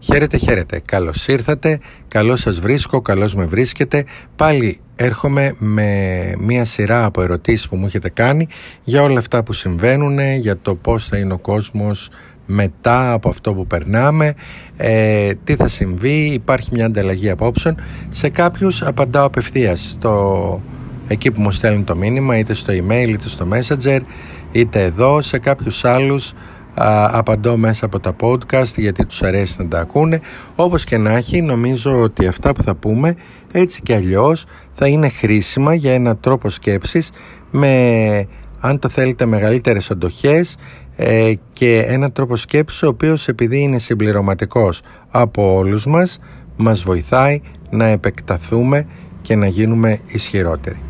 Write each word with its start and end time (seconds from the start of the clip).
Χαίρετε, 0.00 0.36
χαίρετε. 0.36 0.82
Καλώς 0.84 1.28
ήρθατε, 1.28 1.78
καλώς 2.08 2.40
σας 2.40 2.60
βρίσκω, 2.60 3.00
καλώς 3.00 3.34
με 3.34 3.44
βρίσκετε. 3.44 4.04
Πάλι 4.36 4.80
έρχομαι 4.96 5.54
με 5.58 6.32
μία 6.38 6.64
σειρά 6.64 7.04
από 7.04 7.22
ερωτήσεις 7.22 7.68
που 7.68 7.76
μου 7.76 7.86
έχετε 7.86 8.08
κάνει 8.08 8.48
για 8.84 9.02
όλα 9.02 9.18
αυτά 9.18 9.42
που 9.42 9.52
συμβαίνουν, 9.52 10.18
για 10.20 10.58
το 10.58 10.74
πώς 10.74 11.08
θα 11.08 11.18
είναι 11.18 11.32
ο 11.32 11.38
κόσμος 11.38 12.10
μετά 12.46 13.12
από 13.12 13.28
αυτό 13.28 13.54
που 13.54 13.66
περνάμε, 13.66 14.34
ε, 14.76 15.32
τι 15.44 15.56
θα 15.56 15.68
συμβεί, 15.68 16.24
υπάρχει 16.24 16.68
μια 16.72 16.86
ανταλλαγή 16.86 17.30
απόψεων. 17.30 17.76
Σε 18.08 18.28
κάποιους 18.28 18.82
απαντάω 18.82 19.26
απευθείας 19.26 19.90
στο, 19.90 20.60
εκεί 21.08 21.30
που 21.30 21.40
μου 21.40 21.50
στέλνουν 21.50 21.84
το 21.84 21.96
μήνυμα, 21.96 22.38
είτε 22.38 22.54
στο 22.54 22.72
email, 22.72 23.08
είτε 23.08 23.28
στο 23.28 23.48
messenger, 23.52 24.00
είτε 24.52 24.82
εδώ. 24.82 25.22
Σε 25.22 25.38
κάποιους 25.38 25.84
άλλους 25.84 26.32
απαντώ 27.10 27.56
μέσα 27.56 27.84
από 27.84 28.00
τα 28.00 28.16
podcast 28.20 28.74
γιατί 28.76 29.06
τους 29.06 29.22
αρέσει 29.22 29.62
να 29.62 29.68
τα 29.68 29.80
ακούνε 29.80 30.20
όπως 30.54 30.84
και 30.84 30.98
να 30.98 31.10
έχει 31.10 31.42
νομίζω 31.42 32.00
ότι 32.00 32.26
αυτά 32.26 32.52
που 32.52 32.62
θα 32.62 32.74
πούμε 32.74 33.14
έτσι 33.52 33.82
και 33.82 33.94
αλλιώς 33.94 34.46
θα 34.72 34.86
είναι 34.86 35.08
χρήσιμα 35.08 35.74
για 35.74 35.94
ένα 35.94 36.16
τρόπο 36.16 36.48
σκέψης 36.48 37.10
με 37.50 38.26
αν 38.60 38.78
το 38.78 38.88
θέλετε 38.88 39.26
μεγαλύτερες 39.26 39.90
αντοχές 39.90 40.56
ε, 40.96 41.32
και 41.52 41.78
ένα 41.78 42.10
τρόπο 42.10 42.36
σκέψης 42.36 42.82
ο 42.82 42.88
οποίος 42.88 43.28
επειδή 43.28 43.58
είναι 43.60 43.78
συμπληρωματικός 43.78 44.82
από 45.10 45.54
όλους 45.54 45.86
μας 45.86 46.18
μας 46.56 46.82
βοηθάει 46.82 47.40
να 47.70 47.86
επεκταθούμε 47.86 48.86
και 49.22 49.36
να 49.36 49.46
γίνουμε 49.46 49.98
ισχυρότεροι. 50.06 50.80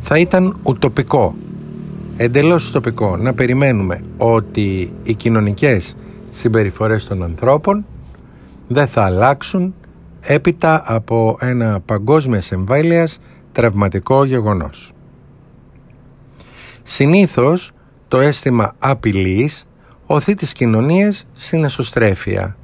Θα 0.00 0.18
ήταν 0.18 0.56
ουτοπικό 0.62 1.34
εντελώς 2.16 2.70
τοπικό 2.70 3.16
να 3.16 3.34
περιμένουμε 3.34 4.02
ότι 4.16 4.92
οι 5.02 5.14
κοινωνικές 5.14 5.96
συμπεριφορές 6.30 7.06
των 7.06 7.22
ανθρώπων 7.22 7.86
δεν 8.68 8.86
θα 8.86 9.02
αλλάξουν 9.02 9.74
έπειτα 10.20 10.82
από 10.86 11.36
ένα 11.40 11.80
παγκόσμιας 11.80 12.52
εμβέλειας 12.52 13.18
τραυματικό 13.52 14.24
γεγονός. 14.24 14.92
Συνήθως 16.82 17.72
το 18.08 18.20
αίσθημα 18.20 18.74
απειλής 18.78 19.66
οθεί 20.06 20.34
τις 20.34 20.52
κοινωνίες 20.52 21.26
στην 21.32 21.64
εσωστρέφεια, 21.64 22.56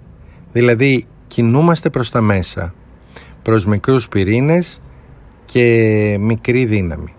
δηλαδή 0.53 1.07
κινούμαστε 1.27 1.91
προς 1.91 2.11
τα 2.11 2.21
μέσα, 2.21 2.75
προς 3.43 3.67
μικρούς 3.67 4.09
πυρήνες 4.09 4.81
και 5.45 6.17
μικρή 6.21 6.65
δύναμη. 6.65 7.15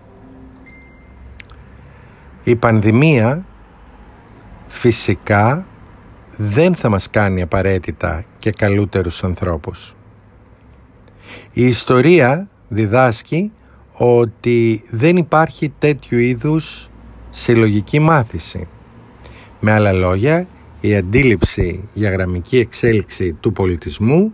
Η 2.44 2.56
πανδημία 2.56 3.44
φυσικά 4.66 5.66
δεν 6.36 6.74
θα 6.74 6.88
μας 6.88 7.10
κάνει 7.10 7.42
απαραίτητα 7.42 8.24
και 8.38 8.50
καλούτερους 8.50 9.24
ανθρώπους. 9.24 9.94
Η 11.52 11.66
ιστορία 11.66 12.48
διδάσκει 12.68 13.52
ότι 13.92 14.84
δεν 14.90 15.16
υπάρχει 15.16 15.72
τέτοιου 15.78 16.18
είδους 16.18 16.90
συλλογική 17.30 17.98
μάθηση. 17.98 18.68
Με 19.60 19.72
άλλα 19.72 19.92
λόγια, 19.92 20.46
η 20.80 20.96
αντίληψη 20.96 21.88
για 21.94 22.10
γραμμική 22.10 22.58
εξέλιξη 22.58 23.32
του 23.32 23.52
πολιτισμού 23.52 24.32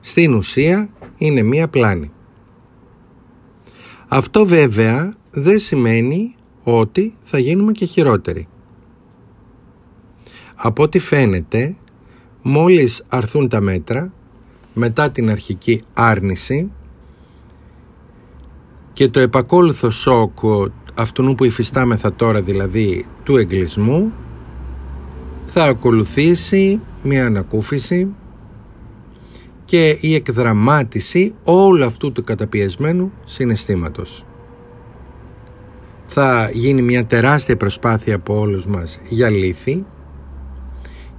στην 0.00 0.34
ουσία 0.34 0.88
είναι 1.16 1.42
μία 1.42 1.68
πλάνη. 1.68 2.10
Αυτό 4.08 4.46
βέβαια 4.46 5.14
δεν 5.30 5.58
σημαίνει 5.58 6.34
ότι 6.74 7.16
θα 7.22 7.38
γίνουμε 7.38 7.72
και 7.72 7.84
χειρότεροι. 7.84 8.48
Από 10.54 10.82
ό,τι 10.82 10.98
φαίνεται, 10.98 11.76
μόλις 12.42 13.04
αρθούν 13.08 13.48
τα 13.48 13.60
μέτρα, 13.60 14.12
μετά 14.74 15.10
την 15.10 15.30
αρχική 15.30 15.82
άρνηση 15.94 16.70
και 18.92 19.08
το 19.08 19.20
επακόλουθο 19.20 19.90
σοκ 19.90 20.38
αυτού 20.94 21.34
που 21.34 21.44
υφιστάμεθα 21.44 22.14
τώρα 22.14 22.42
δηλαδή 22.42 23.06
του 23.22 23.36
εγκλισμού, 23.36 24.12
θα 25.44 25.64
ακολουθήσει 25.64 26.80
μια 27.02 27.26
ανακούφιση 27.26 28.14
και 29.64 29.98
η 30.00 30.14
εκδραμάτιση 30.14 31.34
όλου 31.44 31.84
αυτού 31.84 32.12
του 32.12 32.24
καταπιεσμένου 32.24 33.12
συναισθήματος 33.24 34.24
θα 36.18 36.50
γίνει 36.52 36.82
μια 36.82 37.04
τεράστια 37.04 37.56
προσπάθεια 37.56 38.14
από 38.14 38.38
όλους 38.38 38.66
μας 38.66 39.00
για 39.08 39.30
λύθη 39.30 39.84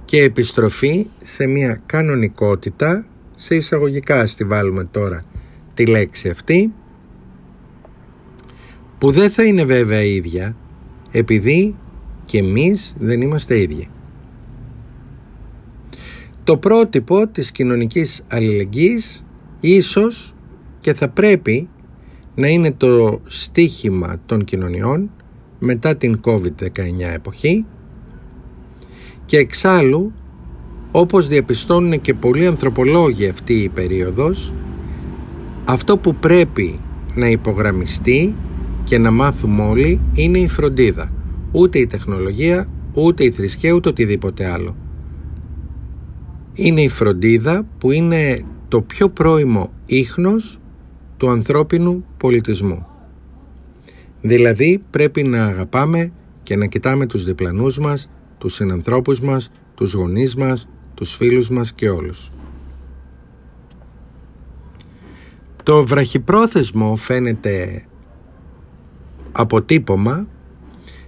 και 0.04 0.22
επιστροφή 0.22 1.06
σε 1.22 1.46
μια 1.46 1.82
κανονικότητα 1.86 3.06
σε 3.36 3.54
εισαγωγικά 3.54 4.26
στη 4.26 4.44
βάλουμε 4.44 4.84
τώρα 4.84 5.24
τη 5.74 5.86
λέξη 5.86 6.28
αυτή 6.28 6.72
που 8.98 9.10
δεν 9.10 9.30
θα 9.30 9.44
είναι 9.44 9.64
βέβαια 9.64 10.02
ίδια 10.02 10.56
επειδή 11.10 11.76
και 12.24 12.38
εμείς 12.38 12.94
δεν 12.98 13.20
είμαστε 13.20 13.60
ίδιοι. 13.60 13.88
Το 16.44 16.56
πρότυπο 16.56 17.26
της 17.26 17.50
κοινωνικής 17.50 18.24
αλληλεγγύης 18.28 19.24
ίσως 19.60 20.34
και 20.80 20.94
θα 20.94 21.08
πρέπει 21.08 21.68
να 22.38 22.48
είναι 22.48 22.72
το 22.72 23.20
στίχημα 23.26 24.20
των 24.26 24.44
κοινωνιών 24.44 25.10
μετά 25.58 25.96
την 25.96 26.20
COVID-19 26.24 26.68
εποχή 27.14 27.64
και 29.24 29.36
εξάλλου 29.36 30.12
όπως 30.90 31.28
διαπιστώνουν 31.28 32.00
και 32.00 32.14
πολλοί 32.14 32.46
ανθρωπολόγοι 32.46 33.28
αυτή 33.28 33.54
η 33.54 33.68
περίοδος 33.68 34.54
αυτό 35.66 35.98
που 35.98 36.14
πρέπει 36.14 36.80
να 37.14 37.28
υπογραμμιστεί 37.28 38.34
και 38.84 38.98
να 38.98 39.10
μάθουμε 39.10 39.62
όλοι 39.62 40.00
είναι 40.14 40.38
η 40.38 40.48
φροντίδα. 40.48 41.12
Ούτε 41.52 41.78
η 41.78 41.86
τεχνολογία 41.86 42.66
ούτε 42.94 43.24
η 43.24 43.30
θρησκεία 43.30 43.72
ούτε 43.72 43.88
οτιδήποτε 43.88 44.50
άλλο. 44.50 44.76
Είναι 46.52 46.80
η 46.80 46.88
φροντίδα 46.88 47.66
που 47.78 47.90
είναι 47.90 48.44
το 48.68 48.80
πιο 48.80 49.08
πρόημο 49.08 49.72
ίχνος 49.86 50.60
του 51.18 51.30
ανθρώπινου 51.30 52.04
πολιτισμού. 52.16 52.86
Δηλαδή 54.20 54.82
πρέπει 54.90 55.22
να 55.22 55.46
αγαπάμε 55.46 56.12
και 56.42 56.56
να 56.56 56.66
κοιτάμε 56.66 57.06
τους 57.06 57.24
διπλανούς 57.24 57.78
μας, 57.78 58.10
τους 58.38 58.54
συνανθρώπους 58.54 59.20
μας, 59.20 59.50
τους 59.74 59.92
γονείς 59.92 60.36
μας, 60.36 60.68
τους 60.94 61.14
φίλους 61.14 61.50
μας 61.50 61.72
και 61.72 61.88
όλους. 61.88 62.32
Το 65.62 65.86
βραχυπρόθεσμο 65.86 66.96
φαίνεται 66.96 67.84
αποτύπωμα 69.32 70.28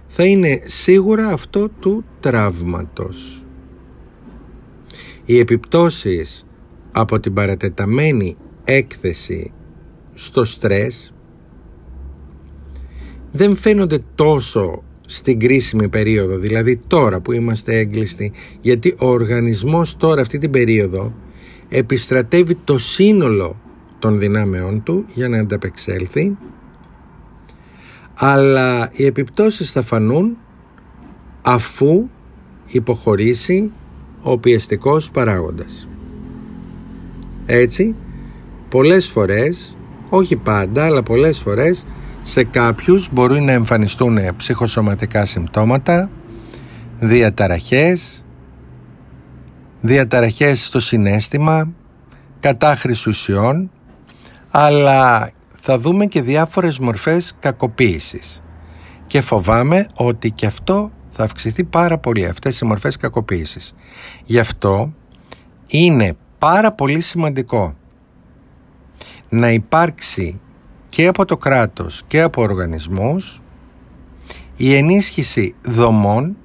θα 0.07 0.25
είναι 0.25 0.61
σίγουρα 0.65 1.27
αυτό 1.27 1.69
του 1.69 2.03
τραύματος. 2.19 3.45
Οι 5.25 5.39
επιπτώσεις 5.39 6.45
από 6.91 7.19
την 7.19 7.33
παρατεταμένη 7.33 8.37
έκθεση 8.63 9.53
στο 10.23 10.45
στρες 10.45 11.13
δεν 13.31 13.55
φαίνονται 13.55 14.03
τόσο 14.15 14.83
στην 15.07 15.39
κρίσιμη 15.39 15.89
περίοδο, 15.89 16.37
δηλαδή 16.37 16.77
τώρα 16.87 17.19
που 17.19 17.31
είμαστε 17.31 17.77
έγκλειστοι, 17.77 18.31
γιατί 18.61 18.95
ο 18.99 19.05
οργανισμός 19.05 19.97
τώρα 19.97 20.21
αυτή 20.21 20.37
την 20.37 20.51
περίοδο 20.51 21.13
επιστρατεύει 21.69 22.55
το 22.55 22.77
σύνολο 22.77 23.61
των 23.99 24.19
δυνάμεών 24.19 24.83
του 24.83 25.05
για 25.13 25.29
να 25.29 25.39
ανταπεξέλθει, 25.39 26.37
αλλά 28.13 28.89
οι 28.93 29.05
επιπτώσεις 29.05 29.71
θα 29.71 29.81
φανούν 29.81 30.37
αφού 31.41 32.07
υποχωρήσει 32.67 33.71
ο 34.21 34.37
πιεστικός 34.37 35.11
παράγοντας. 35.11 35.87
Έτσι, 37.45 37.95
πολλές 38.69 39.07
φορές 39.07 39.75
όχι 40.13 40.35
πάντα, 40.35 40.85
αλλά 40.85 41.03
πολλές 41.03 41.39
φορές 41.39 41.85
σε 42.21 42.43
κάποιους 42.43 43.09
μπορεί 43.11 43.41
να 43.41 43.51
εμφανιστούν 43.51 44.17
ψυχοσωματικά 44.37 45.25
συμπτώματα, 45.25 46.09
διαταραχές, 46.99 48.23
διαταραχές 49.81 50.65
στο 50.65 50.79
συνέστημα, 50.79 51.69
κατάχρηση 52.39 53.09
ουσιών, 53.09 53.71
αλλά 54.51 55.31
θα 55.53 55.77
δούμε 55.77 56.05
και 56.05 56.21
διάφορες 56.21 56.79
μορφές 56.79 57.35
κακοποίησης. 57.39 58.43
Και 59.07 59.21
φοβάμαι 59.21 59.87
ότι 59.93 60.31
και 60.31 60.45
αυτό 60.45 60.91
θα 61.09 61.23
αυξηθεί 61.23 61.63
πάρα 61.63 61.97
πολύ, 61.97 62.25
αυτές 62.25 62.59
οι 62.59 62.65
μορφές 62.65 62.97
κακοποίησης. 62.97 63.73
Γι' 64.23 64.39
αυτό 64.39 64.93
είναι 65.67 66.13
πάρα 66.39 66.71
πολύ 66.71 66.99
σημαντικό 66.99 67.75
να 69.31 69.51
υπάρξει 69.51 70.39
και 70.89 71.07
από 71.07 71.25
το 71.25 71.37
κράτος 71.37 72.03
και 72.07 72.21
από 72.21 72.41
οργανισμούς 72.41 73.41
η 74.55 74.75
ενίσχυση 74.75 75.55
δομών 75.61 76.35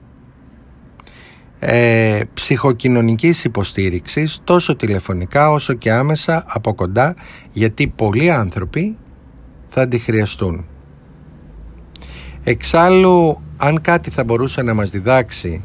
ε, 1.59 2.21
ψυχοκοινωνικής 2.35 3.44
υποστήριξης 3.44 4.41
τόσο 4.44 4.77
τηλεφωνικά 4.77 5.50
όσο 5.50 5.73
και 5.73 5.93
άμεσα 5.93 6.44
από 6.47 6.75
κοντά 6.75 7.15
γιατί 7.53 7.87
πολλοί 7.88 8.31
άνθρωποι 8.31 8.97
θα 9.69 9.88
τη 9.88 9.99
χρειαστούν. 9.99 10.65
Εξάλλου 12.44 13.43
αν 13.56 13.81
κάτι 13.81 14.11
θα 14.11 14.25
μπορούσε 14.25 14.62
να 14.62 14.75
μας 14.75 14.91
διδάξει 14.91 15.65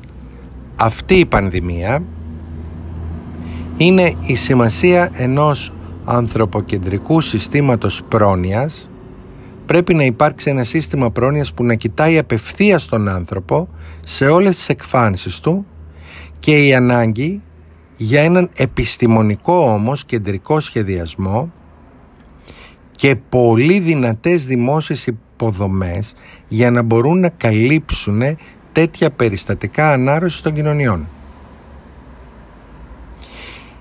αυτή 0.76 1.16
η 1.16 1.26
πανδημία 1.26 2.04
είναι 3.78 4.14
η 4.22 4.36
σημασία 4.36 5.10
ενός 5.14 5.74
ανθρωποκεντρικού 6.12 7.22
συστήματος 7.22 8.04
πρόνοιας 8.08 8.90
πρέπει 9.66 9.94
να 9.94 10.04
υπάρξει 10.04 10.50
ένα 10.50 10.64
σύστημα 10.64 11.12
πρόνοιας 11.12 11.54
που 11.54 11.64
να 11.64 11.76
κοιτάει 11.76 12.18
απευθείας 12.18 12.86
τον 12.86 13.08
άνθρωπο 13.08 13.70
σε 14.04 14.28
όλες 14.28 14.56
τις 14.56 14.70
εκφάνσεις 14.70 15.40
του 15.40 15.66
και 16.40 16.66
η 16.66 16.74
ανάγκη 16.74 17.42
για 17.98 18.22
έναν 18.22 18.50
επιστημονικό 18.56 19.54
όμως 19.54 20.06
κεντρικό 20.06 20.60
σχεδιασμό 20.60 21.52
και 22.92 23.16
πολύ 23.16 23.80
δυνατές 23.80 24.46
δημόσιες 24.46 25.08
υποδομές 25.08 26.14
για 26.48 26.72
να 26.72 26.82
μπορούν 26.82 27.20
να 27.20 27.30
καλύψουν 27.30 28.22
τέτοια 28.72 29.12
περιστατικά 29.12 29.92
ανάρρωσης 29.92 30.42
των 30.42 30.54
κοινωνιών. 30.54 31.08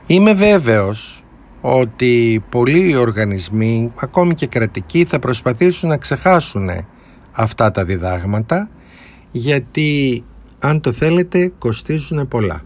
Είμαι 0.07 0.33
βέβαιος 0.33 1.20
ότι 1.61 2.45
πολλοί 2.49 2.97
οργανισμοί, 2.97 3.93
ακόμη 3.97 4.35
και 4.35 4.47
κρατικοί, 4.47 5.05
θα 5.05 5.19
προσπαθήσουν 5.19 5.89
να 5.89 5.97
ξεχάσουν 5.97 6.69
αυτά 7.33 7.71
τα 7.71 7.85
διδάγματα 7.85 8.71
γιατί 9.31 10.25
αν 10.61 10.81
το 10.81 10.93
θέλετε 10.93 11.53
κοστίζουν 11.59 12.29
πολλά. 12.29 12.63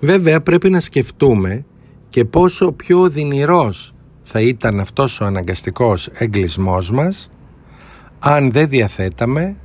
Βέβαια 0.00 0.40
πρέπει 0.40 0.70
να 0.70 0.80
σκεφτούμε 0.80 1.64
και 2.08 2.24
πόσο 2.24 2.72
πιο 2.72 3.00
οδυνηρός 3.00 3.94
θα 4.22 4.40
ήταν 4.40 4.80
αυτός 4.80 5.20
ο 5.20 5.24
αναγκαστικός 5.24 6.10
εγκλισμός 6.12 6.90
μας 6.90 7.30
αν 8.18 8.50
δεν 8.50 8.68
διαθέταμε 8.68 9.56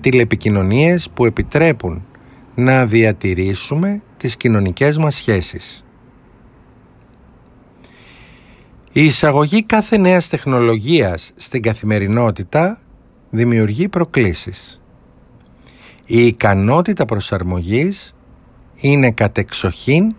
τηλεπικοινωνίες 0.00 1.10
που 1.14 1.24
επιτρέπουν 1.24 2.04
να 2.54 2.86
διατηρήσουμε 2.86 4.02
τις 4.16 4.36
κοινωνικές 4.36 4.98
μας 4.98 5.14
σχέσεις. 5.14 5.84
Η 8.92 9.04
εισαγωγή 9.04 9.62
κάθε 9.62 9.96
νέας 9.96 10.28
τεχνολογίας 10.28 11.32
στην 11.36 11.62
καθημερινότητα 11.62 12.80
δημιουργεί 13.30 13.88
προκλήσεις. 13.88 14.80
Η 16.04 16.26
ικανότητα 16.26 17.04
προσαρμογής 17.04 18.14
είναι 18.76 19.10
κατεξοχήν 19.10 20.14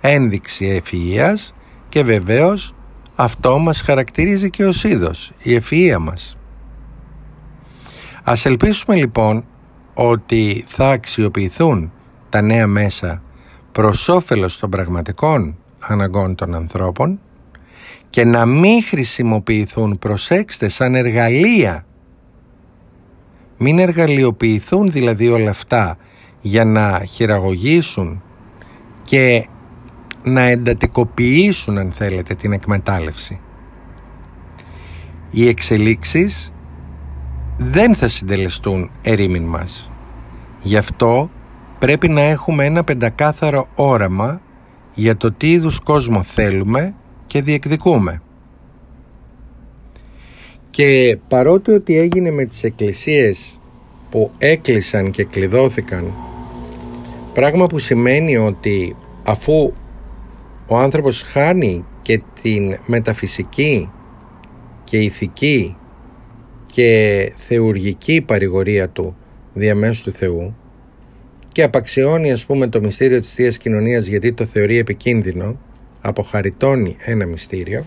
ένδειξη 0.00 0.82
ευφυΐας 0.82 1.54
και 1.88 2.02
βεβαίως 2.02 2.74
αυτό 3.14 3.58
μας 3.58 3.80
χαρακτηρίζει 3.80 4.50
και 4.50 4.64
ως 4.64 4.84
είδος, 4.84 5.32
η 5.42 5.60
ευφυΐα 5.60 5.98
μας. 6.00 6.36
Ας 8.22 8.46
ελπίσουμε 8.46 8.96
λοιπόν 8.96 9.44
ότι 9.94 10.64
θα 10.68 10.90
αξιοποιηθούν 10.90 11.92
τα 12.28 12.40
νέα 12.40 12.66
μέσα 12.66 13.22
προς 13.72 14.08
όφελος 14.08 14.58
των 14.58 14.70
πραγματικών 14.70 15.56
αναγκών 15.78 16.34
των 16.34 16.54
ανθρώπων 16.54 17.20
και 18.14 18.24
να 18.24 18.46
μην 18.46 18.82
χρησιμοποιηθούν, 18.82 19.98
προσέξτε, 19.98 20.68
σαν 20.68 20.94
εργαλεία. 20.94 21.86
Μην 23.58 23.78
εργαλειοποιηθούν 23.78 24.90
δηλαδή 24.90 25.28
όλα 25.28 25.50
αυτά 25.50 25.96
για 26.40 26.64
να 26.64 27.04
χειραγωγήσουν 27.04 28.22
και 29.02 29.46
να 30.22 30.40
εντατικοποιήσουν 30.40 31.78
αν 31.78 31.92
θέλετε 31.92 32.34
την 32.34 32.52
εκμετάλλευση. 32.52 33.40
Οι 35.30 35.48
εξελίξεις 35.48 36.52
δεν 37.58 37.94
θα 37.94 38.08
συντελεστούν 38.08 38.90
ερήμην 39.02 39.44
μας. 39.44 39.90
Γι' 40.62 40.76
αυτό 40.76 41.30
πρέπει 41.78 42.08
να 42.08 42.20
έχουμε 42.22 42.64
ένα 42.64 42.84
πεντακάθαρο 42.84 43.68
όραμα 43.74 44.40
για 44.94 45.16
το 45.16 45.32
τι 45.32 45.50
είδους 45.50 45.80
κόσμο 45.80 46.22
θέλουμε 46.22 46.94
και 47.34 47.42
διεκδικούμε. 47.42 48.22
Και 50.70 51.18
παρότι 51.28 51.70
ότι 51.70 51.98
έγινε 51.98 52.30
με 52.30 52.44
τις 52.44 52.62
εκκλησίες 52.62 53.60
που 54.10 54.30
έκλεισαν 54.38 55.10
και 55.10 55.24
κλειδώθηκαν 55.24 56.12
πράγμα 57.32 57.66
που 57.66 57.78
σημαίνει 57.78 58.36
ότι 58.36 58.96
αφού 59.24 59.72
ο 60.66 60.76
άνθρωπος 60.76 61.22
χάνει 61.22 61.84
και 62.02 62.22
την 62.42 62.76
μεταφυσική 62.86 63.90
και 64.84 64.96
ηθική 64.98 65.76
και 66.66 67.32
θεουργική 67.36 68.22
παρηγορία 68.22 68.88
του 68.88 69.16
διαμέσου 69.54 70.02
του 70.02 70.12
Θεού 70.12 70.56
και 71.48 71.62
απαξιώνει 71.62 72.32
ας 72.32 72.46
πούμε 72.46 72.66
το 72.66 72.80
μυστήριο 72.80 73.20
της 73.20 73.34
Θείας 73.34 73.56
Κοινωνίας 73.56 74.06
γιατί 74.06 74.32
το 74.32 74.44
θεωρεί 74.44 74.78
επικίνδυνο 74.78 75.56
αποχαριτώνει 76.04 76.96
ένα 76.98 77.26
μυστήριο 77.26 77.84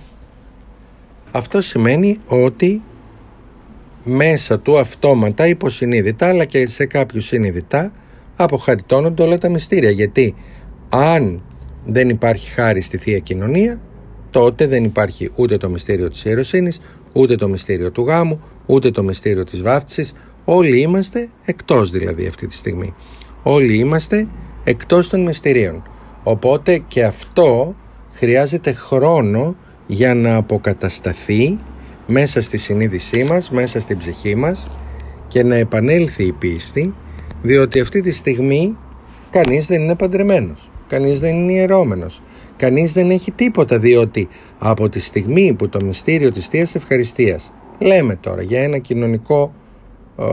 αυτό 1.32 1.62
σημαίνει 1.62 2.18
ότι 2.28 2.82
μέσα 4.04 4.60
του 4.60 4.78
αυτόματα 4.78 5.48
υποσυνείδητα 5.48 6.28
αλλά 6.28 6.46
και 6.46 6.68
σε 6.68 6.86
κάποιους 6.86 7.26
συνειδητά 7.26 7.92
αποχαριτώνονται 8.36 9.24
όλα 9.24 9.38
τα 9.38 9.50
μυστήρια. 9.50 9.90
Γιατί 9.90 10.36
αν 10.90 11.44
δεν 11.86 12.10
υπάρχει 12.10 12.50
χάρη 12.50 12.82
στη 12.82 12.98
Θεία 12.98 13.20
Κοινωνία 13.20 13.82
τότε 14.30 14.68
δεν 14.68 14.84
υπάρχει 14.84 15.32
ούτε 15.36 15.58
το 15.58 15.70
μυστήριο 15.70 16.10
της 16.10 16.26
ιεροσύνης 16.26 16.80
ούτε 17.14 17.36
το 17.36 17.48
μυστήριο 17.50 17.92
του 17.92 18.02
γάμου 18.02 18.42
ούτε 18.66 18.92
το 18.92 19.04
μυστήριο 19.04 19.44
της 19.44 19.62
βάφτισης. 19.62 20.14
Όλοι 20.46 20.82
είμαστε 20.82 21.30
εκτός 21.46 21.92
δηλαδή 21.92 22.28
αυτή 22.28 22.46
τη 22.46 22.54
στιγμή. 22.54 22.94
Όλοι 23.44 23.78
είμαστε 23.78 24.28
εκτός 24.64 25.10
των 25.10 25.22
μυστηρίων. 25.22 25.84
Οπότε 26.24 26.78
και 26.88 27.04
αυτό 27.04 27.76
χρειάζεται 28.18 28.74
χρόνο 28.74 29.56
για 29.88 30.14
να 30.14 30.36
αποκατασταθεί 30.36 31.60
μέσα 32.08 32.42
στη 32.42 32.58
συνείδησή 32.58 33.24
μας, 33.24 33.52
μέσα 33.52 33.82
στην 33.82 33.98
ψυχή 33.98 34.36
μας 34.36 34.72
και 35.28 35.44
να 35.44 35.56
επανέλθει 35.56 36.24
η 36.24 36.32
πίστη 36.32 36.94
διότι 37.42 37.80
αυτή 37.80 38.02
τη 38.02 38.12
στιγμή 38.12 38.78
κανείς 39.30 39.68
δεν 39.68 39.82
είναι 39.82 39.96
παντρεμένος, 39.96 40.72
κανείς 40.88 41.20
δεν 41.20 41.36
είναι 41.36 41.52
ιερώμενος, 41.52 42.22
κανείς 42.56 42.94
δεν 42.94 43.10
έχει 43.10 43.32
τίποτα 43.32 43.80
διότι 43.80 44.28
από 44.58 44.90
τη 44.90 45.00
στιγμή 45.00 45.54
που 45.54 45.70
το 45.70 45.86
μυστήριο 45.86 46.32
της 46.32 46.48
Θείας 46.48 46.76
Ευχαριστίας 46.76 47.54
λέμε 47.80 48.16
τώρα 48.16 48.42
για 48.42 48.62
ένα 48.62 48.78
κοινωνικό 48.78 49.54
ε, 50.20 50.26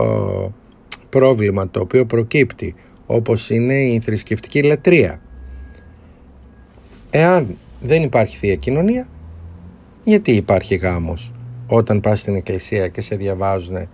πρόβλημα 1.09 1.69
το 1.69 1.79
οποίο 1.79 2.05
προκύπτει 2.05 2.75
όπως 3.05 3.49
είναι 3.49 3.73
η 3.73 3.99
θρησκευτική 3.99 4.61
λατρεία 4.63 5.21
εάν 7.11 7.57
δεν 7.85 8.03
υπάρχει 8.03 8.37
Θεία 8.37 8.55
Κοινωνία 8.55 9.07
γιατί 10.03 10.31
υπάρχει 10.31 10.75
γάμος; 10.75 11.31
Όταν 11.67 11.99
πας 11.99 12.19
στην 12.19 12.35
εκκλησία 12.35 12.87
και 12.87 13.01
σε 13.01 13.15
διαβάζουν 13.15 13.87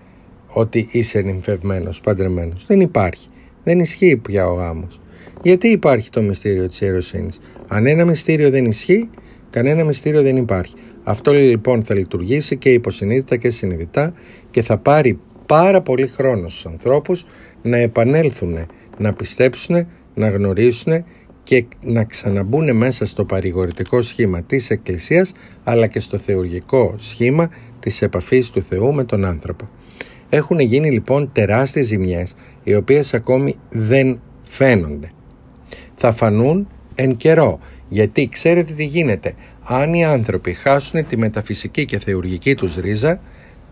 ότι 0.47 0.87
είσαι 0.91 1.21
νυμφευμένος, 1.21 2.01
παντρεμένος. 2.01 2.65
Δεν 2.65 2.79
υπάρχει. 2.79 3.27
Δεν 3.63 3.79
ισχύει 3.79 4.17
πια 4.17 4.47
ο 4.49 4.53
γάμος. 4.53 5.01
Γιατί 5.43 5.67
υπάρχει 5.67 6.09
το 6.09 6.21
μυστήριο 6.21 6.67
της 6.67 6.81
ιεροσύνης; 6.81 7.39
Αν 7.67 7.87
ένα 7.87 8.05
μυστήριο 8.05 8.49
δεν 8.49 8.65
ισχύει, 8.65 9.09
κανένα 9.49 9.83
μυστήριο 9.83 10.21
δεν 10.21 10.37
υπάρχει. 10.37 10.73
Αυτό 11.03 11.31
λοιπόν 11.33 11.83
θα 11.83 11.95
λειτουργήσει 11.95 12.57
και 12.57 12.71
υποσυνείδητα 12.73 13.35
και 13.35 13.49
συνειδητά 13.49 14.13
και 14.51 14.61
θα 14.61 14.77
πάρει 14.77 15.19
πάρα 15.45 15.81
πολύ 15.81 16.07
χρόνο 16.07 16.47
στους 16.47 16.65
ανθρώπους 16.65 17.25
να 17.61 17.77
επανέλθουν, 17.77 18.57
να 18.97 19.13
πιστέψουν, 19.13 19.87
να 20.13 20.29
γνωρίσουν 20.29 21.03
και 21.43 21.65
να 21.81 22.03
ξαναμπούν 22.03 22.75
μέσα 22.75 23.05
στο 23.05 23.25
παρηγορητικό 23.25 24.01
σχήμα 24.01 24.41
της 24.41 24.69
Εκκλησίας 24.69 25.31
αλλά 25.63 25.87
και 25.87 25.99
στο 25.99 26.17
θεουργικό 26.17 26.95
σχήμα 26.97 27.49
της 27.79 28.01
επαφής 28.01 28.49
του 28.49 28.63
Θεού 28.63 28.93
με 28.93 29.03
τον 29.03 29.25
άνθρωπο. 29.25 29.69
Έχουν 30.29 30.59
γίνει 30.59 30.91
λοιπόν 30.91 31.29
τεράστιες 31.33 31.87
ζημιές 31.87 32.35
οι 32.63 32.75
οποίες 32.75 33.13
ακόμη 33.13 33.55
δεν 33.69 34.19
φαίνονται. 34.43 35.11
Θα 35.93 36.11
φανούν 36.11 36.67
εν 36.95 37.15
καιρό 37.15 37.59
γιατί 37.87 38.29
ξέρετε 38.29 38.73
τι 38.73 38.85
γίνεται. 38.85 39.33
Αν 39.63 39.93
οι 39.93 40.05
άνθρωποι 40.05 40.53
χάσουν 40.53 41.07
τη 41.07 41.17
μεταφυσική 41.17 41.85
και 41.85 41.99
θεουργική 41.99 42.55
τους 42.55 42.75
ρίζα 42.75 43.19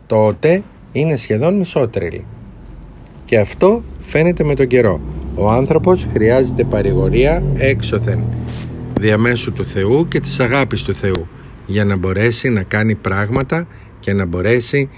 τότε 0.08 0.64
είναι 0.92 1.16
σχεδόν 1.16 1.58
μισότρελοι. 1.58 2.26
Και 3.26 3.40
αυτό 3.40 3.84
φαίνεται 4.02 4.44
με 4.44 4.56
τον 4.56 4.68
καιρό. 4.68 5.02
Ο 5.39 5.50
άνθρωπος 5.50 6.08
χρειάζεται 6.13 6.63
παρηγορία 6.63 7.43
έξωθεν 7.58 8.24
διαμέσου 9.00 9.53
του 9.53 9.65
Θεού 9.65 10.08
και 10.08 10.19
της 10.19 10.39
αγάπης 10.39 10.84
του 10.84 10.93
Θεού 10.93 11.27
για 11.65 11.86
να 11.86 11.98
μπορέσει 11.98 12.50
να 12.50 12.63
κάνει 12.63 12.96
πράγματα 12.96 13.67
και 14.00 14.13
να 14.13 14.25
μπορέσει 14.25 14.89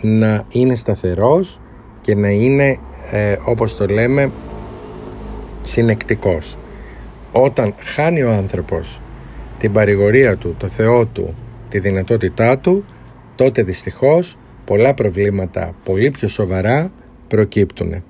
να 0.00 0.44
είναι 0.52 0.74
σταθερός 0.74 1.60
και 2.00 2.14
να 2.14 2.28
είναι 2.28 2.78
ε, 3.10 3.36
όπως 3.44 3.76
το 3.76 3.86
λέμε 3.86 4.30
συνεκτικός. 5.62 6.58
Όταν 7.32 7.74
χάνει 7.78 8.22
ο 8.22 8.30
άνθρωπος 8.30 9.00
την 9.58 9.72
παρηγορία 9.72 10.36
του, 10.36 10.54
το 10.58 10.68
Θεό 10.68 11.06
του, 11.06 11.34
τη 11.68 11.78
δυνατότητά 11.78 12.58
του, 12.58 12.84
τότε 13.34 13.62
δυστυχώς 13.62 14.36
πολλά 14.64 14.94
προβλήματα 14.94 15.74
πολύ 15.84 16.10
πιο 16.10 16.28
σοβαρά 16.28 16.92
προκύπτουν. 17.28 18.02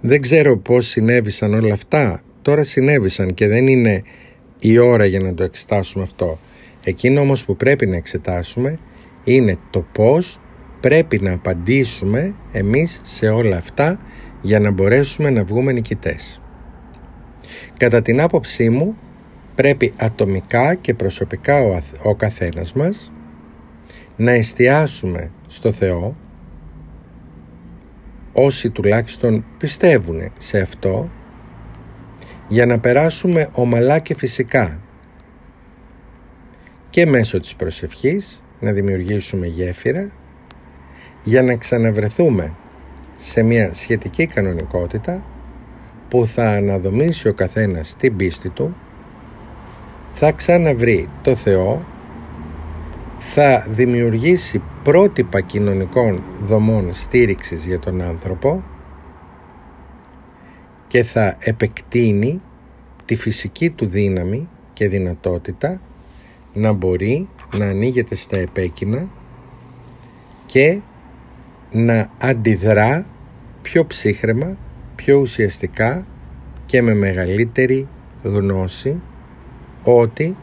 Δεν 0.00 0.20
ξέρω 0.20 0.58
πώς 0.58 0.86
συνέβησαν 0.86 1.54
όλα 1.54 1.72
αυτά. 1.72 2.22
Τώρα 2.42 2.62
συνέβησαν 2.62 3.34
και 3.34 3.48
δεν 3.48 3.66
είναι 3.66 4.02
η 4.60 4.78
ώρα 4.78 5.04
για 5.04 5.20
να 5.20 5.34
το 5.34 5.42
εξετάσουμε 5.42 6.02
αυτό. 6.02 6.38
Εκείνο 6.84 7.20
όμως 7.20 7.44
που 7.44 7.56
πρέπει 7.56 7.86
να 7.86 7.96
εξετάσουμε 7.96 8.78
είναι 9.24 9.58
το 9.70 9.86
πώς 9.92 10.40
πρέπει 10.80 11.18
να 11.22 11.32
απαντήσουμε 11.32 12.34
εμείς 12.52 13.00
σε 13.04 13.28
όλα 13.28 13.56
αυτά 13.56 14.00
για 14.40 14.60
να 14.60 14.70
μπορέσουμε 14.70 15.30
να 15.30 15.44
βγούμε 15.44 15.72
νικητές. 15.72 16.40
Κατά 17.76 18.02
την 18.02 18.20
άποψή 18.20 18.70
μου 18.70 18.96
πρέπει 19.54 19.92
ατομικά 19.96 20.74
και 20.74 20.94
προσωπικά 20.94 21.60
ο, 21.60 21.78
ο 22.02 22.14
καθένας 22.14 22.72
μας 22.72 23.12
να 24.16 24.30
εστιάσουμε 24.30 25.30
στο 25.48 25.72
Θεό 25.72 26.16
όσοι 28.38 28.70
τουλάχιστον 28.70 29.44
πιστεύουν 29.58 30.32
σε 30.38 30.60
αυτό 30.60 31.10
για 32.48 32.66
να 32.66 32.78
περάσουμε 32.78 33.48
ομαλά 33.52 33.98
και 33.98 34.14
φυσικά 34.14 34.80
και 36.90 37.06
μέσω 37.06 37.40
της 37.40 37.54
προσευχής 37.54 38.42
να 38.60 38.72
δημιουργήσουμε 38.72 39.46
γέφυρα 39.46 40.10
για 41.24 41.42
να 41.42 41.56
ξαναβρεθούμε 41.56 42.52
σε 43.16 43.42
μια 43.42 43.74
σχετική 43.74 44.26
κανονικότητα 44.26 45.22
που 46.08 46.26
θα 46.26 46.50
αναδομήσει 46.50 47.28
ο 47.28 47.34
καθένας 47.34 47.96
την 47.96 48.16
πίστη 48.16 48.48
του 48.48 48.76
θα 50.12 50.32
ξαναβρει 50.32 51.08
το 51.22 51.34
Θεό 51.34 51.86
θα 53.32 53.66
δημιουργήσει 53.70 54.62
πρότυπα 54.82 55.40
κοινωνικών 55.40 56.22
δομών 56.42 56.92
στήριξης 56.92 57.66
για 57.66 57.78
τον 57.78 58.00
άνθρωπο 58.00 58.62
και 60.86 61.02
θα 61.02 61.36
επεκτείνει 61.38 62.40
τη 63.04 63.16
φυσική 63.16 63.70
του 63.70 63.86
δύναμη 63.86 64.48
και 64.72 64.88
δυνατότητα 64.88 65.80
να 66.52 66.72
μπορεί 66.72 67.28
να 67.56 67.66
ανοίγεται 67.66 68.14
στα 68.14 68.38
επέκεινα 68.38 69.10
και 70.46 70.78
να 71.72 72.10
αντιδρά 72.18 73.06
πιο 73.62 73.86
ψύχρεμα, 73.86 74.56
πιο 74.96 75.18
ουσιαστικά 75.18 76.06
και 76.66 76.82
με 76.82 76.94
μεγαλύτερη 76.94 77.88
γνώση 78.22 79.00
ότι 79.82 80.36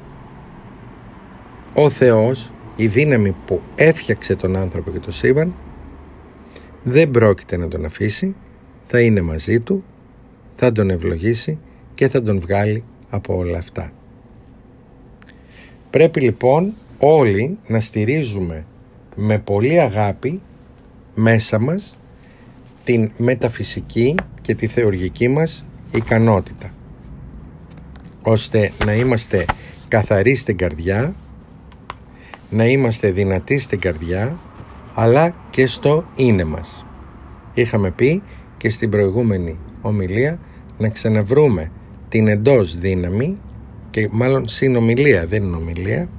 ο 1.74 1.90
Θεός, 1.90 2.52
η 2.76 2.88
δύναμη 2.88 3.36
που 3.46 3.62
έφτιαξε 3.76 4.36
τον 4.36 4.56
άνθρωπο 4.56 4.92
και 4.92 5.00
το 5.00 5.12
σύμπαν 5.12 5.56
δεν 6.84 7.12
πρόκειται 7.12 7.58
να 7.58 7.68
τον 7.68 7.86
αφήσει, 7.86 8.36
θα 8.88 9.02
είναι 9.02 9.22
μαζί 9.22 9.60
του, 9.60 9.84
θα 10.56 10.72
τον 10.72 10.90
ευλογήσει 10.90 11.60
και 11.94 12.10
θα 12.10 12.22
τον 12.22 12.40
βγάλει 12.40 12.84
από 13.10 13.38
όλα 13.38 13.58
αυτά. 13.58 13.92
Πρέπει 15.90 16.22
λοιπόν 16.22 16.74
όλοι 16.98 17.58
να 17.68 17.80
στηρίζουμε 17.80 18.66
με 19.16 19.40
πολύ 19.40 19.80
αγάπη 19.80 20.42
μέσα 21.16 21.60
μας 21.60 21.98
την 22.84 23.12
μεταφυσική 23.18 24.16
και 24.42 24.56
τη 24.56 24.68
θεωρική 24.68 25.28
μας 25.28 25.66
ικανότητα 25.92 26.74
ώστε 28.22 28.72
να 28.86 28.94
είμαστε 28.94 29.46
καθαροί 29.88 30.36
στην 30.36 30.58
καρδιά 30.58 31.16
να 32.54 32.66
είμαστε 32.66 33.12
δυνατοί 33.12 33.60
στην 33.60 33.80
καρδιά 33.80 34.38
αλλά 34.94 35.34
και 35.50 35.68
στο 35.68 36.06
είναι 36.16 36.44
μας 36.44 36.86
είχαμε 37.54 37.92
πει 37.92 38.24
και 38.58 38.70
στην 38.70 38.90
προηγούμενη 38.90 39.58
ομιλία 39.82 40.40
να 40.78 40.90
ξαναβρούμε 40.90 41.72
την 42.10 42.28
εντός 42.28 42.78
δύναμη 42.78 43.40
και 43.90 44.08
μάλλον 44.12 44.48
συνομιλία 44.48 45.26
δεν 45.26 45.44
είναι 45.44 45.56
ομιλία 45.56 46.10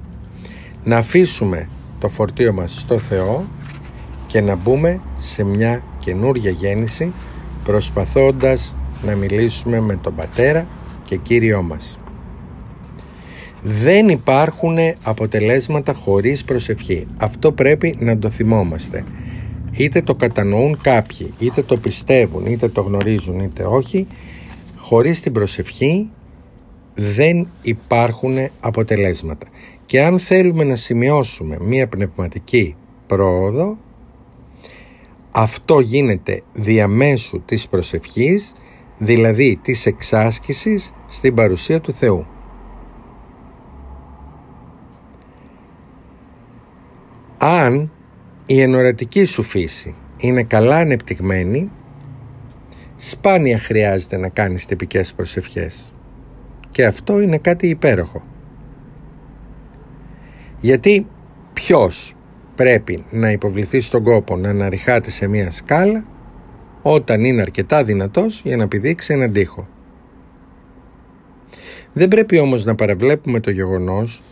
να 0.83 0.97
αφήσουμε 0.97 1.69
το 1.99 2.07
φορτίο 2.07 2.53
μας 2.53 2.79
στο 2.79 2.97
Θεό 2.97 3.45
και 4.27 4.41
να 4.41 4.55
μπούμε 4.55 5.01
σε 5.17 5.43
μια 5.43 5.83
καινούρια 5.99 6.51
γέννηση 6.51 7.13
προσπαθώντας 7.63 8.75
να 9.03 9.15
μιλήσουμε 9.15 9.79
με 9.79 9.95
τον 9.95 10.15
Πατέρα 10.15 10.67
και 11.03 11.15
Κύριό 11.15 11.61
μας. 11.61 11.99
Δεν 13.67 14.09
υπάρχουν 14.09 14.77
αποτελέσματα 15.03 15.93
χωρίς 15.93 16.43
προσευχή. 16.43 17.07
Αυτό 17.19 17.51
πρέπει 17.51 17.95
να 17.99 18.17
το 18.17 18.29
θυμόμαστε. 18.29 19.03
Είτε 19.77 20.01
το 20.01 20.15
κατανοούν 20.15 20.77
κάποιοι, 20.81 21.33
είτε 21.39 21.61
το 21.61 21.77
πιστεύουν, 21.77 22.45
είτε 22.45 22.67
το 22.67 22.81
γνωρίζουν, 22.81 23.39
είτε 23.39 23.63
όχι. 23.63 24.07
Χωρίς 24.75 25.21
την 25.21 25.31
προσευχή 25.31 26.09
δεν 26.93 27.47
υπάρχουν 27.61 28.37
αποτελέσματα. 28.61 29.47
Και 29.85 30.01
αν 30.01 30.19
θέλουμε 30.19 30.63
να 30.63 30.75
σημειώσουμε 30.75 31.57
μία 31.59 31.87
πνευματική 31.87 32.75
πρόοδο, 33.07 33.77
αυτό 35.31 35.79
γίνεται 35.79 36.41
διαμέσου 36.53 37.41
της 37.45 37.67
προσευχής, 37.67 38.53
δηλαδή 38.97 39.59
της 39.61 39.85
εξάσκησης 39.85 40.93
στην 41.09 41.33
παρουσία 41.33 41.81
του 41.81 41.93
Θεού. 41.93 42.25
Αν 47.47 47.91
η 48.45 48.61
ενορατική 48.61 49.23
σου 49.23 49.43
φύση 49.43 49.95
είναι 50.17 50.43
καλά 50.43 50.77
ανεπτυγμένη, 50.77 51.71
σπάνια 52.95 53.57
χρειάζεται 53.57 54.17
να 54.17 54.29
κάνεις 54.29 54.65
τυπικές 54.65 55.13
προσευχές. 55.13 55.93
Και 56.69 56.85
αυτό 56.85 57.19
είναι 57.19 57.37
κάτι 57.37 57.67
υπέροχο. 57.67 58.23
Γιατί 60.59 61.07
ποιος 61.53 62.15
πρέπει 62.55 63.03
να 63.11 63.31
υποβληθεί 63.31 63.81
στον 63.81 64.03
κόπο 64.03 64.37
να 64.37 64.49
αναρριχάται 64.49 65.09
σε 65.09 65.27
μια 65.27 65.51
σκάλα 65.51 66.05
όταν 66.81 67.23
είναι 67.23 67.41
αρκετά 67.41 67.83
δυνατός 67.83 68.41
για 68.43 68.57
να 68.57 68.67
πηδήξει 68.67 69.13
έναν 69.13 69.31
τοίχο. 69.31 69.67
Δεν 71.93 72.07
πρέπει 72.07 72.39
όμως 72.39 72.65
να 72.65 72.75
παραβλέπουμε 72.75 73.39
το 73.39 73.51
γεγονός 73.51 74.23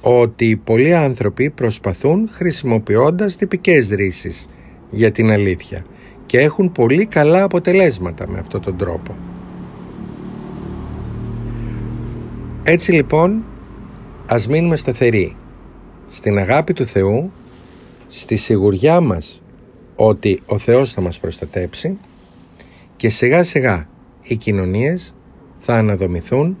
ότι 0.00 0.56
πολλοί 0.56 0.94
άνθρωποι 0.94 1.50
προσπαθούν 1.50 2.28
χρησιμοποιώντας 2.32 3.36
τυπικές 3.36 3.88
ρίσεις 3.88 4.48
για 4.90 5.10
την 5.10 5.30
αλήθεια 5.30 5.84
και 6.26 6.38
έχουν 6.38 6.72
πολύ 6.72 7.06
καλά 7.06 7.42
αποτελέσματα 7.42 8.28
με 8.28 8.38
αυτόν 8.38 8.60
τον 8.60 8.76
τρόπο. 8.76 9.16
Έτσι 12.62 12.92
λοιπόν 12.92 13.44
ας 14.26 14.48
μείνουμε 14.48 14.76
σταθεροί 14.76 15.36
στην 16.10 16.38
αγάπη 16.38 16.72
του 16.72 16.84
Θεού, 16.84 17.32
στη 18.08 18.36
σιγουριά 18.36 19.00
μας 19.00 19.42
ότι 19.96 20.42
ο 20.46 20.58
Θεός 20.58 20.92
θα 20.92 21.00
μας 21.00 21.20
προστατέψει 21.20 21.98
και 22.96 23.08
σιγά 23.08 23.42
σιγά 23.42 23.88
οι 24.22 24.36
κοινωνίες 24.36 25.14
θα 25.58 25.74
αναδομηθούν, 25.74 26.56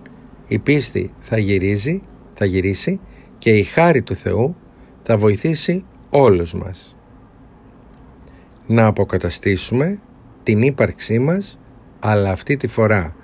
η 0.48 0.58
πίστη 0.58 1.12
θα 1.20 1.38
γυρίζει, 1.38 2.02
θα 2.34 2.44
γυρίσει 2.44 3.00
και 3.40 3.50
η 3.50 3.62
χάρη 3.62 4.02
του 4.02 4.14
Θεού 4.14 4.56
θα 5.02 5.18
βοηθήσει 5.18 5.84
όλους 6.10 6.54
μας 6.54 6.96
να 8.66 8.86
αποκαταστήσουμε 8.86 10.00
την 10.42 10.62
ύπαρξή 10.62 11.18
μας 11.18 11.58
αλλά 12.00 12.30
αυτή 12.30 12.56
τη 12.56 12.66
φορά 12.66 13.14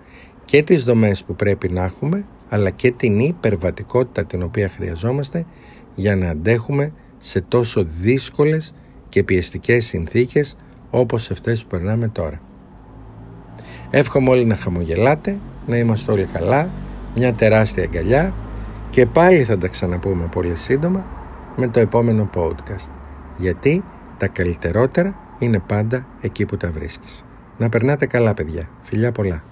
και 0.44 0.62
τις 0.62 0.85
δομές 0.85 1.25
που 1.25 1.35
πρέπει 1.35 1.68
να 1.68 1.85
έχουμε 1.85 2.26
αλλά 2.49 2.70
και 2.70 2.90
την 2.90 3.20
υπερβατικότητα 3.20 4.25
την 4.25 4.42
οποία 4.42 4.68
χρειαζόμαστε 4.68 5.46
για 5.94 6.16
να 6.16 6.28
αντέχουμε 6.28 6.92
σε 7.16 7.40
τόσο 7.40 7.85
δύσκολες 7.85 8.75
και 9.08 9.23
πιεστικές 9.25 9.87
συνθήκες 9.87 10.56
όπως 10.90 11.30
αυτές 11.30 11.62
που 11.62 11.68
περνάμε 11.68 12.08
τώρα. 12.08 12.40
Εύχομαι 13.90 14.30
όλοι 14.30 14.44
να 14.44 14.56
χαμογελάτε, 14.56 15.38
να 15.66 15.76
είμαστε 15.76 16.12
όλοι 16.12 16.25
καλά, 16.25 16.70
μια 17.14 17.32
τεράστια 17.32 17.82
αγκαλιά 17.82 18.35
και 18.90 19.06
πάλι 19.06 19.44
θα 19.44 19.58
τα 19.58 19.68
ξαναπούμε 19.68 20.28
πολύ 20.30 20.54
σύντομα 20.54 21.06
με 21.56 21.68
το 21.68 21.80
επόμενο 21.80 22.30
podcast. 22.34 22.90
Γιατί 23.36 23.84
τα 24.18 24.28
καλύτερότερα 24.28 25.18
είναι 25.38 25.58
πάντα 25.58 26.06
εκεί 26.20 26.46
που 26.46 26.56
τα 26.56 26.70
βρίσκεις. 26.70 27.24
Να 27.58 27.68
περνάτε 27.68 28.06
καλά 28.06 28.34
παιδιά. 28.34 28.68
Φιλιά 28.80 29.12
πολλά. 29.12 29.42